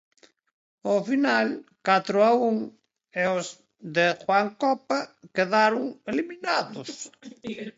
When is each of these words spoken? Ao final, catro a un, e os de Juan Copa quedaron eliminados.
Ao 0.89 0.99
final, 1.09 1.47
catro 1.87 2.17
a 2.29 2.31
un, 2.49 2.57
e 3.21 3.23
os 3.37 3.47
de 3.95 4.07
Juan 4.23 4.47
Copa 4.61 4.99
quedaron 5.35 5.83
eliminados. 6.11 6.91